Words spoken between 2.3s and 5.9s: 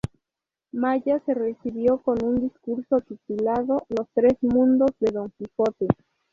discurso titulado "Los tres mundos de Don Quijote".